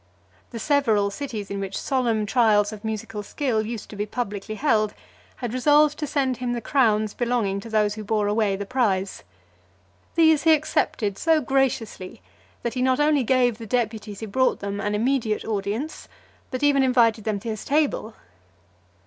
[0.49, 4.95] The several cities, in which solemn trials of musical skill used to be publicly held,
[5.35, 9.21] had resolved to send him the crowns belonging to those who bore away the prize.
[10.15, 12.19] These he accepted so graciously,
[12.63, 16.07] that he not only gave the deputies who brought them an immediate audience,
[16.49, 18.15] but even invited them to his table.